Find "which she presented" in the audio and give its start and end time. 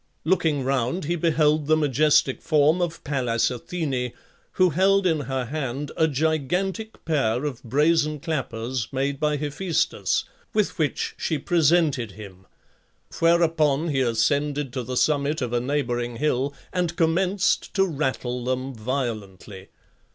10.79-12.13